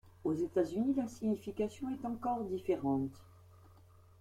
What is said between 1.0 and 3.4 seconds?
signification est encore différente.